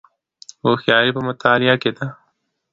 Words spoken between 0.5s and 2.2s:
هوښیاري په مطالعې کې ده